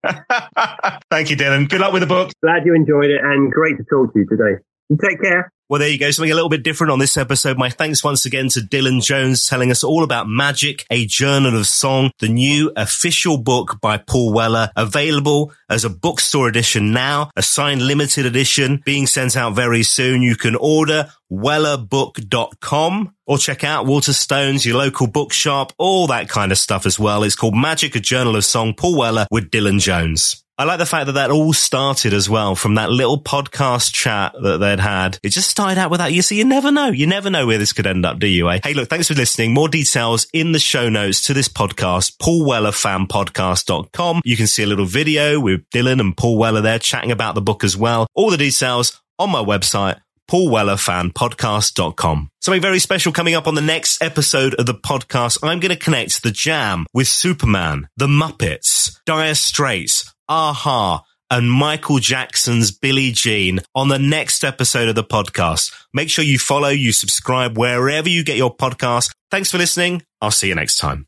[1.11, 1.69] Thank you, Dylan.
[1.69, 2.31] Good luck with the book.
[2.41, 4.61] Glad you enjoyed it and great to talk to you today.
[4.89, 5.51] You take care.
[5.69, 6.09] Well, there you go.
[6.11, 7.57] Something a little bit different on this episode.
[7.57, 11.67] My thanks once again to Dylan Jones telling us all about Magic, a journal of
[11.67, 17.41] song, the new official book by Paul Weller, available as a bookstore edition now, a
[17.41, 20.21] signed limited edition being sent out very soon.
[20.21, 26.57] You can order wellerbook.com or check out Waterstones, your local bookshop, all that kind of
[26.57, 27.23] stuff as well.
[27.23, 30.45] It's called Magic, a journal of song, Paul Weller with Dylan Jones.
[30.59, 34.33] I like the fact that that all started as well from that little podcast chat
[34.41, 35.19] that they'd had.
[35.21, 36.13] It just started out with that.
[36.13, 36.87] You see, you never know.
[36.87, 38.49] You never know where this could end up, do you?
[38.49, 38.61] Eh?
[38.63, 39.53] Hey, look, thanks for listening.
[39.53, 44.21] More details in the show notes to this podcast, paulwellerfanpodcast.com.
[44.25, 47.41] You can see a little video with Dylan and Paul Weller there chatting about the
[47.41, 48.07] book as well.
[48.15, 52.29] All the details on my website, Paul Weller fan paulwellerfanpodcast.com.
[52.41, 55.39] Something very special coming up on the next episode of the podcast.
[55.43, 61.99] I'm going to connect the Jam with Superman, the Muppets, Dire Straits, a-ha, and Michael
[61.99, 65.73] Jackson's Billie Jean on the next episode of the podcast.
[65.93, 69.13] Make sure you follow, you subscribe wherever you get your podcast.
[69.29, 70.03] Thanks for listening.
[70.21, 71.07] I'll see you next time.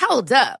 [0.00, 0.60] Hold up.